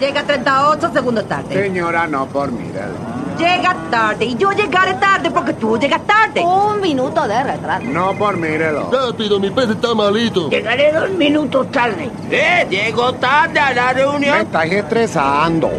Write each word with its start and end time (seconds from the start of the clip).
Llega 0.00 0.22
38 0.24 0.90
segundos 0.92 1.28
tarde. 1.28 1.54
Señora, 1.54 2.06
no 2.06 2.26
por 2.26 2.50
mirar. 2.50 2.90
Llega 3.38 3.74
tarde 3.90 4.24
y 4.26 4.36
yo 4.36 4.52
llegaré 4.52 4.94
tarde 4.94 5.30
porque 5.30 5.54
tú 5.54 5.78
llegas 5.78 6.02
tarde. 6.06 6.40
Un 6.42 6.80
minuto 6.80 7.26
de 7.26 7.42
retraso. 7.42 7.84
No 7.86 8.12
por 8.14 8.36
mírelo. 8.36 8.90
Rápido, 8.90 9.40
mi 9.40 9.50
pez 9.50 9.70
está 9.70 9.94
malito. 9.94 10.48
Llegaré 10.50 10.92
dos 10.92 11.10
minutos 11.10 11.70
tarde. 11.72 12.10
¡Eh! 12.30 12.66
Llego 12.70 13.12
tarde 13.14 13.58
a 13.58 13.72
la 13.74 13.86
Me 13.86 13.92
reunión. 13.94 14.38
estás 14.38 14.66
estresando. 14.66 15.70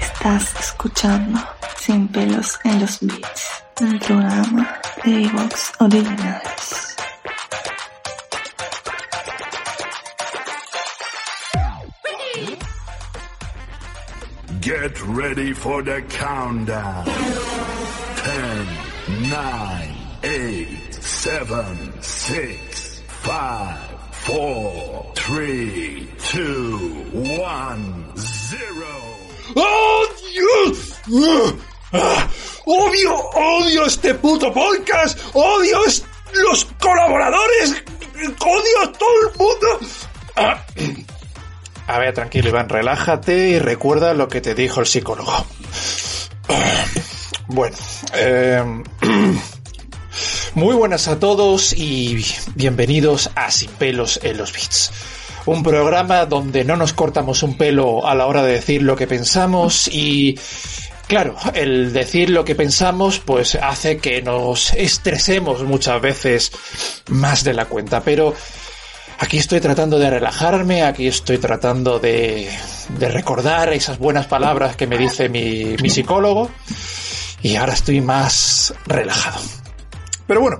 Estás 0.00 0.54
escuchando 0.60 1.38
Sin 1.76 2.08
pelos 2.08 2.58
en 2.64 2.80
los 2.80 2.98
beats, 3.00 3.62
un 3.80 3.98
programa 4.00 4.78
de 5.04 5.24
Evox 5.24 5.72
Originals. 5.80 6.42
Get 14.88 15.02
ready 15.02 15.52
for 15.52 15.82
the 15.82 16.00
countdown. 16.08 17.04
10, 17.04 18.66
9, 19.28 19.94
8, 20.22 20.94
7, 20.94 22.02
6, 22.02 23.02
5, 23.22 23.78
4, 24.24 25.12
3, 25.14 26.08
2, 26.32 26.80
1, 27.12 28.12
0. 28.16 28.86
¡Oh, 29.56 30.08
Dios! 30.32 30.94
¡Ah! 31.92 32.30
¡Odio, 32.64 33.14
odio 33.34 33.84
este 33.84 34.14
puto 34.14 34.50
podcast! 34.54 35.18
¡Odio 35.34 35.80
los 36.32 36.64
colaboradores! 36.80 37.84
¡Odio 38.40 38.80
a 38.82 38.92
todo 38.92 39.20
el 39.20 39.38
mundo! 39.38 39.80
Ah. 40.36 40.64
A 41.88 41.98
ver, 41.98 42.12
tranquilo, 42.12 42.50
Iván, 42.50 42.68
relájate 42.68 43.48
y 43.48 43.58
recuerda 43.58 44.12
lo 44.12 44.28
que 44.28 44.42
te 44.42 44.54
dijo 44.54 44.80
el 44.80 44.86
psicólogo. 44.86 45.32
Bueno, 47.46 47.76
eh, 48.12 48.62
muy 50.54 50.74
buenas 50.74 51.08
a 51.08 51.18
todos 51.18 51.72
y 51.72 52.22
bienvenidos 52.54 53.30
a 53.34 53.50
Sin 53.50 53.70
pelos 53.70 54.20
en 54.22 54.36
los 54.36 54.52
bits. 54.52 54.90
Un 55.46 55.62
programa 55.62 56.26
donde 56.26 56.62
no 56.62 56.76
nos 56.76 56.92
cortamos 56.92 57.42
un 57.42 57.56
pelo 57.56 58.06
a 58.06 58.14
la 58.14 58.26
hora 58.26 58.42
de 58.42 58.52
decir 58.52 58.82
lo 58.82 58.94
que 58.94 59.06
pensamos 59.06 59.88
y 59.88 60.38
Claro, 61.08 61.36
el 61.54 61.94
decir 61.94 62.28
lo 62.28 62.44
que 62.44 62.54
pensamos 62.54 63.18
pues 63.18 63.54
hace 63.54 63.96
que 63.96 64.20
nos 64.20 64.74
estresemos 64.74 65.62
muchas 65.62 66.02
veces 66.02 66.52
más 67.08 67.44
de 67.44 67.54
la 67.54 67.64
cuenta, 67.64 68.02
pero 68.02 68.34
aquí 69.18 69.38
estoy 69.38 69.60
tratando 69.60 69.98
de 69.98 70.10
relajarme, 70.10 70.82
aquí 70.82 71.06
estoy 71.06 71.38
tratando 71.38 71.98
de, 71.98 72.48
recordar 72.98 73.72
esas 73.72 73.98
buenas 73.98 74.26
palabras 74.26 74.76
que 74.76 74.86
me 74.86 74.96
dice 74.96 75.28
mi, 75.28 75.76
mi 75.82 75.90
psicólogo 75.90 76.50
y 77.42 77.56
ahora 77.56 77.74
estoy 77.74 78.00
más 78.00 78.74
relajado. 78.86 79.40
Pero 80.26 80.40
bueno, 80.40 80.58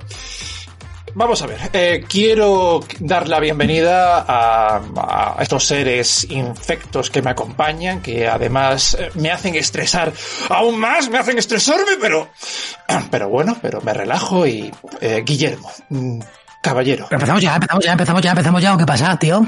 Vamos 1.15 1.41
a 1.41 1.47
ver, 1.47 1.59
eh, 1.73 2.05
quiero 2.07 2.81
dar 2.99 3.27
la 3.27 3.39
bienvenida 3.39 4.23
a, 4.27 4.77
a 5.37 5.41
estos 5.41 5.65
seres 5.65 6.27
infectos 6.29 7.09
que 7.09 7.21
me 7.21 7.31
acompañan, 7.31 8.01
que 8.01 8.27
además 8.27 8.95
eh, 8.99 9.09
me 9.15 9.31
hacen 9.31 9.55
estresar 9.55 10.13
aún 10.49 10.79
más, 10.79 11.09
me 11.09 11.17
hacen 11.17 11.37
estresarme, 11.37 11.97
pero, 11.99 12.29
pero 13.11 13.27
bueno, 13.27 13.57
pero 13.61 13.81
me 13.81 13.93
relajo 13.93 14.45
y 14.45 14.71
eh, 15.01 15.23
Guillermo, 15.25 15.71
mm, 15.89 16.19
caballero, 16.61 17.07
Empezamos 17.09 17.41
ya, 17.41 17.55
empezamos 17.55 17.85
ya, 17.85 17.91
empezamos 17.91 18.21
ya, 18.21 18.29
empezamos 18.31 18.61
ya. 18.61 18.73
¿O 18.73 18.77
qué 18.77 18.85
pasa, 18.85 19.17
tío? 19.17 19.45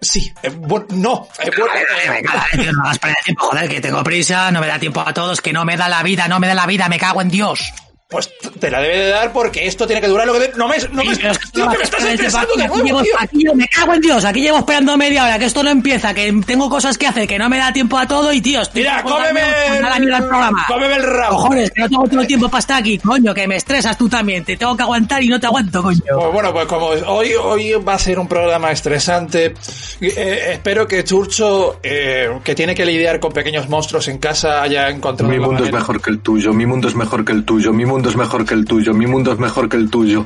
sí, 0.00 0.32
eh, 0.42 0.48
bueno, 0.48 0.86
no, 0.90 1.28
eh, 1.38 1.50
bueno, 1.56 1.74
eh, 1.74 2.08
Venga, 2.08 2.32
dale, 2.34 2.62
tío, 2.64 2.72
no 2.72 2.84
hagas 2.84 2.98
perder 2.98 3.16
tiempo, 3.24 3.44
joder, 3.44 3.68
que 3.68 3.80
tengo 3.80 4.02
prisa, 4.02 4.50
no 4.50 4.60
me 4.60 4.66
da 4.66 4.78
tiempo 4.78 5.00
a 5.00 5.12
todos, 5.12 5.40
que 5.40 5.52
no 5.52 5.64
me 5.64 5.76
da 5.76 5.88
la 5.88 6.02
vida, 6.02 6.26
no 6.26 6.40
me 6.40 6.46
da 6.46 6.54
la 6.54 6.66
vida, 6.66 6.88
me 6.88 6.98
cago 6.98 7.20
en 7.20 7.28
Dios. 7.28 7.72
Pues 8.12 8.30
te 8.60 8.70
la 8.70 8.80
debe 8.80 8.98
de 8.98 9.08
dar 9.08 9.32
porque 9.32 9.66
esto 9.66 9.86
tiene 9.86 10.00
que 10.00 10.06
durar 10.06 10.26
lo 10.26 10.34
que 10.34 10.38
de- 10.40 10.52
no 10.56 10.68
me, 10.68 10.76
no 10.92 11.02
me, 11.02 11.14
Sí, 11.14 11.22
tío, 11.52 11.68
que 11.68 11.78
me 11.78 11.82
estás 11.84 12.04
estresando 12.04 12.54
de 12.54 12.64
aquí 12.64 12.80
nuevo, 12.82 13.02
tío. 13.02 13.12
aquí 13.18 13.38
me 13.54 13.66
cago 13.68 13.94
en 13.94 14.00
Dios, 14.02 14.24
aquí 14.24 14.40
llevo 14.42 14.58
esperando 14.58 14.96
media 14.96 15.24
hora, 15.24 15.38
que 15.38 15.46
esto 15.46 15.62
no 15.62 15.70
empieza, 15.70 16.14
que 16.14 16.32
tengo 16.46 16.68
cosas 16.70 16.96
que 16.98 17.06
hacer, 17.06 17.26
que 17.26 17.38
no 17.38 17.48
me 17.48 17.58
da 17.58 17.72
tiempo 17.72 17.98
a 17.98 18.06
todo 18.06 18.32
y 18.32 18.40
tío, 18.40 18.60
estoy 18.62 18.82
Mira, 18.82 19.02
cómeme, 19.02 19.40
mierda 19.70 19.96
el 19.96 20.24
programa. 20.28 20.64
cómeme 20.68 20.94
el 20.96 21.02
rabo. 21.02 21.36
Cojones, 21.36 21.70
que 21.70 21.80
no 21.82 21.88
tengo 21.88 22.04
todo 22.08 22.20
el 22.20 22.26
tiempo 22.26 22.48
para 22.48 22.58
estar 22.60 22.78
aquí, 22.80 22.98
coño, 22.98 23.32
que 23.34 23.48
me 23.48 23.56
estresas 23.56 23.96
tú 23.96 24.08
también, 24.08 24.44
te 24.44 24.56
tengo 24.56 24.76
que 24.76 24.82
aguantar 24.82 25.22
y 25.22 25.28
no 25.28 25.40
te 25.40 25.46
aguanto, 25.46 25.82
coño. 25.82 26.00
Pues 26.06 26.32
bueno, 26.32 26.52
pues 26.52 26.66
como 26.66 26.86
hoy, 26.86 27.32
hoy 27.34 27.72
va 27.86 27.94
a 27.94 27.98
ser 27.98 28.18
un 28.18 28.28
programa 28.28 28.70
estresante, 28.70 29.54
eh, 30.00 30.50
espero 30.52 30.86
que 30.86 31.02
Churcho, 31.04 31.78
eh, 31.82 32.28
que 32.44 32.54
tiene 32.54 32.74
que 32.74 32.84
lidiar 32.84 33.20
con 33.20 33.32
pequeños 33.32 33.68
monstruos 33.68 34.08
en 34.08 34.18
casa, 34.18 34.62
haya 34.62 34.88
encontrado 34.88 35.32
Mi 35.32 35.38
mundo 35.38 35.64
es 35.64 35.72
mejor 35.72 36.00
que 36.02 36.10
el 36.10 36.20
tuyo, 36.20 36.52
mi 36.52 36.66
mundo 36.66 36.88
es 36.88 36.94
mejor 36.94 37.24
que 37.24 37.32
el 37.32 37.44
tuyo, 37.44 37.72
mi 37.72 37.86
mundo 37.86 38.01
es 38.08 38.16
mejor 38.16 38.44
que 38.44 38.54
el 38.54 38.64
tuyo, 38.64 38.94
mi 38.94 39.06
mundo 39.06 39.32
es 39.32 39.38
mejor 39.38 39.68
que 39.68 39.76
el 39.76 39.90
tuyo. 39.90 40.24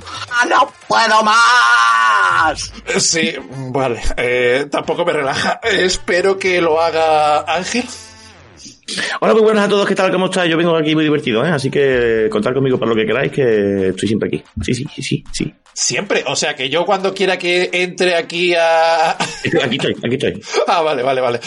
¡No 0.48 0.72
puedo 0.88 1.22
más! 1.22 2.72
Sí, 2.98 3.34
vale. 3.70 4.00
Eh, 4.16 4.66
tampoco 4.70 5.04
me 5.04 5.12
relaja. 5.12 5.60
Espero 5.62 6.38
que 6.38 6.60
lo 6.60 6.80
haga 6.80 7.40
Ángel. 7.40 7.84
Hola, 9.20 9.32
muy 9.32 9.42
buenas 9.42 9.64
a 9.64 9.68
todos, 9.68 9.86
¿qué 9.86 9.96
tal? 9.96 10.12
¿Cómo 10.12 10.26
estáis? 10.26 10.48
Yo 10.50 10.56
vengo 10.56 10.76
aquí 10.76 10.94
muy 10.94 11.02
divertido, 11.02 11.44
¿eh? 11.44 11.50
Así 11.50 11.70
que 11.70 12.28
contad 12.30 12.54
conmigo 12.54 12.78
para 12.78 12.90
lo 12.90 12.96
que 12.96 13.04
queráis, 13.04 13.32
que 13.32 13.88
estoy 13.88 14.06
siempre 14.08 14.28
aquí. 14.28 14.44
Sí, 14.62 14.74
sí, 14.74 14.84
sí, 14.94 15.02
sí, 15.02 15.24
sí. 15.32 15.54
Siempre. 15.72 16.22
O 16.28 16.36
sea, 16.36 16.54
que 16.54 16.70
yo 16.70 16.86
cuando 16.86 17.12
quiera 17.12 17.36
que 17.36 17.68
entre 17.72 18.14
aquí 18.14 18.54
a... 18.54 19.10
Aquí 19.10 19.76
estoy, 19.76 19.94
aquí 20.04 20.14
estoy. 20.14 20.40
Ah, 20.68 20.82
vale, 20.82 21.02
vale, 21.02 21.20
vale. 21.20 21.40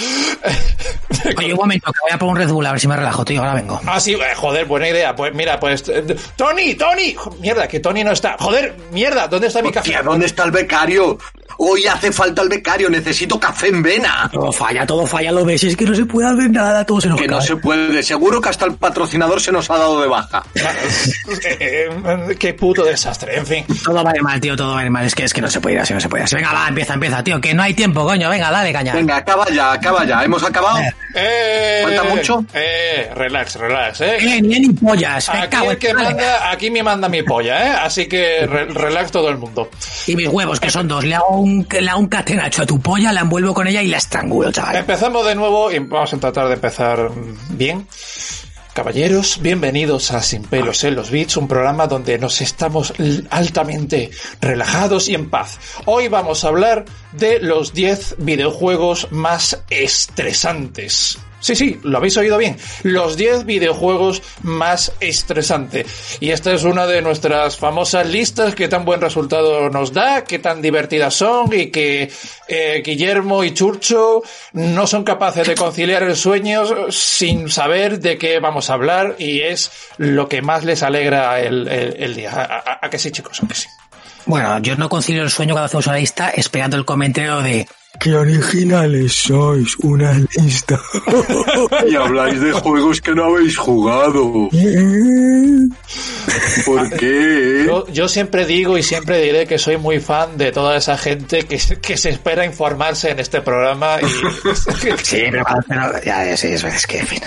Oye, 1.37 1.53
un 1.53 1.59
momento, 1.59 1.91
que 1.91 1.99
voy 2.01 2.11
a 2.11 2.19
por 2.19 2.27
un 2.29 2.35
Red 2.35 2.49
Bull, 2.49 2.65
a 2.65 2.71
ver 2.71 2.79
si 2.79 2.87
me 2.87 2.95
relajo, 2.97 3.23
tío, 3.23 3.39
ahora 3.39 3.53
vengo. 3.55 3.79
Ah, 3.85 3.99
sí, 3.99 4.13
eh, 4.13 4.35
joder, 4.35 4.65
buena 4.65 4.89
idea. 4.89 5.15
Pues 5.15 5.33
mira, 5.33 5.59
pues... 5.59 5.87
eh, 5.89 6.03
Tony, 6.35 6.75
Tony. 6.75 7.15
Mierda, 7.39 7.67
que 7.67 7.79
Tony 7.79 8.03
no 8.03 8.11
está. 8.11 8.35
Joder, 8.37 8.75
mierda, 8.91 9.27
¿dónde 9.27 9.47
está 9.47 9.61
mi 9.61 9.71
café? 9.71 9.89
Hostia, 9.91 10.03
¿dónde 10.03 10.25
está 10.25 10.43
el 10.43 10.51
becario? 10.51 11.17
Hoy 11.61 11.85
hace 11.87 12.11
falta 12.13 12.41
el 12.41 12.47
becario, 12.47 12.89
necesito 12.89 13.37
café 13.37 13.67
en 13.67 13.83
vena. 13.83 14.29
Todo 14.31 14.49
falla, 14.51 14.85
todo 14.85 15.05
falla, 15.05 15.31
lo 15.33 15.43
ves, 15.43 15.61
es 15.65 15.75
que 15.75 15.83
no 15.85 15.93
se 15.93 16.05
puede 16.05 16.29
hacer 16.29 16.49
nada, 16.49 16.85
todo 16.85 17.01
se 17.01 17.09
nos 17.09 17.19
Que 17.19 17.27
no 17.27 17.41
se 17.41 17.57
puede, 17.57 18.01
seguro 18.01 18.39
que 18.39 18.47
hasta 18.47 18.65
el 18.65 18.75
patrocinador 18.75 19.41
se 19.41 19.51
nos 19.51 19.69
ha 19.69 19.77
dado 19.77 19.99
de 20.01 20.07
baja. 20.07 20.41
Qué 22.39 22.53
puto 22.53 22.83
desastre, 22.83 23.37
en 23.37 23.45
fin. 23.45 23.65
Todo 23.83 24.03
va 24.03 24.13
mal, 24.21 24.39
tío, 24.39 24.55
todo 24.55 24.75
va 24.75 24.89
mal. 24.89 25.05
Es 25.05 25.15
que, 25.15 25.23
es 25.25 25.33
que 25.33 25.41
no 25.41 25.49
se 25.49 25.59
puede 25.59 25.75
ir 25.75 25.81
así, 25.81 25.93
no 25.93 25.99
se 25.99 26.07
puede 26.09 26.21
ir 26.21 26.25
así. 26.25 26.35
Venga, 26.35 26.53
va, 26.53 26.67
empieza, 26.67 26.93
empieza, 26.93 27.23
tío, 27.23 27.41
que 27.41 27.53
no 27.53 27.63
hay 27.63 27.73
tiempo, 27.73 28.03
coño. 28.05 28.29
Venga, 28.29 28.51
dale, 28.51 28.71
caña. 28.71 28.93
Venga, 28.93 29.17
acaba 29.17 29.45
ya, 29.49 29.73
acaba 29.73 30.05
ya. 30.05 30.23
¿Hemos 30.23 30.43
acabado? 30.43 30.79
Eh, 31.15 31.81
¿Falta 31.83 32.03
mucho? 32.03 32.45
Eh, 32.53 33.09
relax, 33.15 33.55
relax, 33.55 34.01
eh. 34.01 34.17
Eh, 34.19 34.41
ni 34.41 34.59
ni 34.59 34.69
pollas, 34.73 35.27
Aquí 35.29 35.47
cago 35.49 35.65
el 35.65 35.71
en 35.73 35.79
que 35.79 35.93
vale. 35.93 36.07
manda, 36.09 36.51
aquí 36.51 36.69
me 36.71 36.83
manda 36.83 37.09
mi 37.09 37.23
polla, 37.23 37.67
¿eh? 37.67 37.77
Así 37.81 38.07
que 38.07 38.45
re- 38.47 38.65
relax 38.65 39.11
todo 39.11 39.29
el 39.29 39.37
mundo. 39.37 39.69
Y 40.07 40.15
mis 40.15 40.27
huevos, 40.27 40.59
que 40.59 40.69
son 40.69 40.87
dos. 40.87 41.03
Le 41.03 41.15
hago 41.15 41.39
un, 41.39 41.48
le 41.69 41.89
hago 41.89 41.99
un 41.99 42.07
catenacho 42.07 42.63
a 42.63 42.65
tu 42.65 42.79
polla, 42.79 43.11
la 43.11 43.21
envuelvo 43.21 43.53
con 43.53 43.67
ella 43.67 43.81
y 43.81 43.87
la 43.87 43.97
estrangulo, 43.97 44.51
chaval. 44.51 44.77
Empezamos 44.77 45.25
de 45.25 45.35
nuevo 45.35 45.71
y 45.71 45.79
vamos 45.79 46.13
a 46.13 46.17
tratar 46.17 46.47
de 46.47 46.53
empezar 46.53 47.11
bien. 47.49 47.87
Caballeros, 48.73 49.41
bienvenidos 49.41 50.11
a 50.11 50.21
Sin 50.21 50.43
pelos 50.43 50.83
en 50.83 50.95
los 50.95 51.11
bits, 51.11 51.37
un 51.37 51.47
programa 51.47 51.87
donde 51.87 52.17
nos 52.17 52.39
estamos 52.39 52.93
altamente 53.29 54.11
relajados 54.39 55.09
y 55.09 55.15
en 55.15 55.29
paz. 55.29 55.59
Hoy 55.85 56.07
vamos 56.07 56.45
a 56.45 56.49
hablar 56.49 56.85
de 57.11 57.39
los 57.39 57.73
10 57.73 58.15
videojuegos 58.19 59.11
más 59.11 59.63
estresantes. 59.69 61.17
Sí, 61.41 61.55
sí, 61.55 61.79
lo 61.83 61.97
habéis 61.97 62.17
oído 62.17 62.37
bien. 62.37 62.57
Los 62.83 63.15
10 63.15 63.45
videojuegos 63.45 64.21
más 64.43 64.91
estresantes. 64.99 66.17
Y 66.19 66.31
esta 66.31 66.51
es 66.53 66.63
una 66.63 66.85
de 66.85 67.01
nuestras 67.01 67.57
famosas 67.57 68.07
listas 68.07 68.55
que 68.55 68.67
tan 68.67 68.83
buen 68.85 68.99
resultado 69.01 69.69
nos 69.69 69.93
da, 69.93 70.23
que 70.25 70.39
tan 70.39 70.61
divertidas 70.61 71.13
son 71.15 71.51
y 71.53 71.67
que 71.67 72.11
eh, 72.47 72.81
Guillermo 72.83 73.43
y 73.43 73.53
Churcho 73.53 74.21
no 74.53 74.85
son 74.85 75.03
capaces 75.03 75.47
de 75.47 75.55
conciliar 75.55 76.03
el 76.03 76.15
sueño 76.15 76.91
sin 76.91 77.49
saber 77.49 77.99
de 77.99 78.17
qué 78.17 78.39
vamos 78.39 78.69
a 78.69 78.73
hablar 78.73 79.15
y 79.17 79.39
es 79.41 79.71
lo 79.97 80.27
que 80.27 80.41
más 80.41 80.65
les 80.65 80.83
alegra 80.83 81.39
el, 81.39 82.15
día. 82.15 82.31
¿A, 82.31 82.43
a- 82.43 82.79
a 82.85 82.89
que 82.89 82.99
sí, 82.99 83.11
chicos? 83.11 83.41
¿A 83.43 83.47
que 83.47 83.55
sí? 83.55 83.67
Bueno, 84.25 84.59
yo 84.59 84.75
no 84.75 84.89
concilio 84.89 85.23
el 85.23 85.29
sueño 85.29 85.53
cuando 85.53 85.65
hacemos 85.67 85.87
una 85.87 85.95
lista 85.97 86.29
esperando 86.31 86.75
el 86.77 86.85
comentario 86.85 87.41
de 87.41 87.67
¡Qué 87.97 88.15
originales 88.15 89.13
sois! 89.13 89.75
Una 89.79 90.13
lista. 90.13 90.79
y 91.89 91.95
habláis 91.95 92.39
de 92.39 92.51
juegos 92.51 93.01
que 93.01 93.15
no 93.15 93.25
habéis 93.25 93.57
jugado. 93.57 94.49
¿Por 96.65 96.89
qué? 96.97 97.63
Yo, 97.65 97.87
yo, 97.87 98.07
siempre 98.07 98.45
digo 98.45 98.77
y 98.77 98.83
siempre 98.83 99.19
diré 99.19 99.47
que 99.47 99.57
soy 99.57 99.77
muy 99.77 99.99
fan 99.99 100.37
de 100.37 100.51
toda 100.51 100.77
esa 100.77 100.97
gente 100.97 101.47
que, 101.47 101.57
que 101.81 101.97
se 101.97 102.09
espera 102.09 102.45
informarse 102.45 103.09
en 103.09 103.19
este 103.19 103.41
programa. 103.41 103.97
Y... 104.01 104.05
sí, 105.03 105.23
pero, 105.31 105.43
pero 105.67 106.03
ya, 106.03 106.37
sí, 106.37 106.47
es, 106.47 106.63
es 106.63 106.85
que, 106.85 106.99
en 106.99 107.07
fin. 107.07 107.21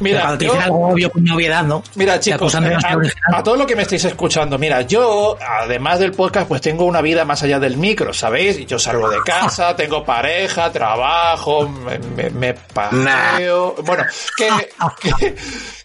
Mira, 0.00 0.20
cuando 0.20 0.38
te 0.38 0.44
dicen 0.46 0.60
algo 0.62 0.88
obvio 0.88 1.10
con 1.10 1.24
novedad, 1.24 1.62
¿no? 1.62 1.82
Mira, 1.94 2.18
chicos, 2.18 2.54
a, 2.54 2.62
a, 3.32 3.42
todo 3.42 3.56
lo 3.56 3.66
que 3.66 3.76
me 3.76 3.82
estáis 3.82 4.04
escuchando, 4.04 4.58
mira, 4.58 4.82
yo, 4.82 5.38
además 5.40 5.98
del 6.00 6.12
podcast, 6.12 6.48
pues 6.48 6.60
tengo 6.60 6.84
una 6.84 7.00
vida 7.00 7.24
más 7.24 7.42
allá 7.42 7.60
del 7.60 7.76
micro, 7.76 8.12
¿sabéis? 8.12 8.66
Yo 8.66 8.78
salgo 8.78 9.08
de 9.10 9.18
casa, 9.24 9.76
tengo 9.76 10.04
pareja, 10.04 10.72
trabajo, 10.72 11.68
me, 11.68 11.98
me, 11.98 12.30
me 12.30 12.54
paseo. 12.54 13.74
Nah. 13.76 13.82
Bueno, 13.84 14.04
que, 14.36 14.48
que, 15.00 15.36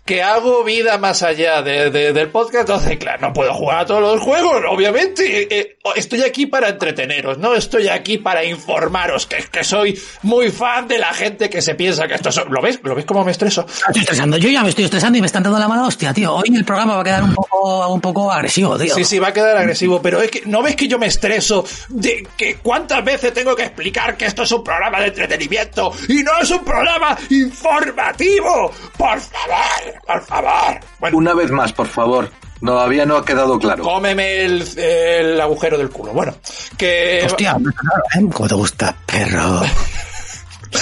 que, 0.06 0.22
hago 0.22 0.64
vida 0.64 0.98
más 0.98 1.24
allá 1.24 1.62
de, 1.62 1.90
de, 1.90 2.14
del 2.14 2.30
podcast, 2.30 2.70
entonces, 2.70 2.98
claro, 2.98 3.28
no 3.28 3.34
puedo 3.34 3.54
jugar 3.54 3.80
a 3.80 3.86
todos 3.86 4.02
los 4.02 4.22
juegos, 4.22 4.62
obviamente. 4.70 5.48
Eh, 5.60 5.78
estoy 5.96 6.22
aquí 6.22 6.46
para 6.46 6.70
entreteneros, 6.70 7.38
no 7.38 7.56
estoy 7.56 7.88
aquí 7.88 8.18
para 8.18 8.44
informaros, 8.44 9.26
que, 9.26 9.38
que 9.52 9.64
soy 9.64 10.00
muy 10.24 10.50
fan 10.52 10.88
de 10.88 11.00
la 11.00 11.14
gente 11.14 11.50
que 11.50 11.62
se 11.62 11.76
piensa 11.76 12.08
que 12.08 12.16
esto 12.16 12.30
es... 12.30 12.42
¿Lo 12.50 12.62
ves? 12.62 12.80
¿Lo 12.84 12.96
ves 12.96 13.06
cómo 13.06 13.24
me 13.24 13.32
estreso? 13.32 13.66
estresando. 13.94 14.38
Yo 14.38 14.50
ya 14.50 14.64
me 14.64 14.70
estoy 14.70 14.86
estresando 14.86 15.18
y 15.18 15.22
me 15.22 15.28
están 15.28 15.44
dando 15.44 15.60
la 15.60 15.68
mala 15.68 15.84
hostia, 15.84 16.14
tío. 16.14 16.36
Hoy 16.36 16.54
el 16.56 16.66
programa 16.66 16.96
va 16.96 17.02
a 17.02 17.04
quedar 17.04 17.24
un 17.24 17.34
poco, 17.34 17.88
un 17.88 18.02
poco 18.02 18.32
agresivo, 18.32 18.78
tío. 18.78 18.94
Sí, 18.96 19.04
sí, 19.04 19.20
va 19.20 19.30
a 19.30 19.34
quedar 19.34 19.58
agresivo, 19.58 20.02
pero 20.02 20.22
es 20.22 20.32
que 20.32 20.44
no 20.46 20.62
ves 20.62 20.76
que 20.76 20.88
yo 20.88 21.00
me 21.00 21.08
estreso 21.08 21.66
de 21.90 22.28
que 22.38 22.58
cuántas 22.58 23.04
veces 23.04 23.34
tengo 23.34 23.56
que 23.56 23.64
explicar 23.64 24.18
que 24.18 24.26
esto 24.26 24.44
es 24.44 24.52
un 24.52 24.64
programa 24.64 25.00
de 25.00 25.08
entretenimiento 25.08 25.92
y 26.08 26.24
no 26.24 26.32
es 26.42 26.50
un 26.52 26.64
programa 26.64 27.18
informativo. 27.30 28.72
Por 28.98 29.20
favor, 29.20 29.95
por 30.06 30.22
favor. 30.22 30.80
Bueno, 31.00 31.18
Una 31.18 31.34
vez 31.34 31.52
más, 31.52 31.74
por 31.74 31.88
favor. 31.88 32.30
Todavía 32.64 33.06
no 33.06 33.18
ha 33.18 33.26
quedado 33.26 33.60
claro. 33.60 33.84
Cómeme 33.84 34.44
el, 34.46 34.66
el 34.78 35.40
agujero 35.40 35.78
del 35.78 35.90
culo. 35.90 36.14
Bueno, 36.14 36.36
que. 36.78 37.22
Hostia, 37.26 37.58
no. 37.60 38.30
¿Cómo 38.32 38.48
te 38.48 38.56
gusta, 38.56 38.96
perro? 39.06 39.62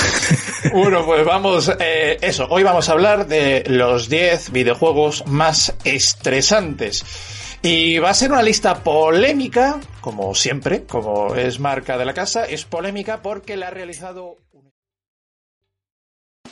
bueno, 0.74 1.06
pues 1.06 1.25
vamos, 1.25 1.71
eh, 1.80 2.18
eso, 2.21 2.48
hoy 2.50 2.63
vamos 2.63 2.89
a 2.89 2.94
hablar 2.94 3.27
de 3.27 3.63
los 3.68 4.10
10 4.10 4.51
videojuegos 4.51 5.25
más 5.27 5.75
estresantes. 5.83 7.04
Y 7.62 7.98
va 8.00 8.10
a 8.10 8.13
ser 8.13 8.31
una 8.31 8.42
lista 8.42 8.83
polémica, 8.83 9.80
como 10.01 10.36
siempre, 10.36 10.83
como 10.83 11.33
es 11.36 11.60
marca 11.60 11.98
de 11.98 12.06
la 12.06 12.13
casa, 12.13 12.44
es 12.45 12.65
polémica 12.65 13.21
porque 13.21 13.56
la 13.56 13.68
ha 13.68 13.71
realizado... 13.71 14.38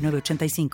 85. 0.00 0.70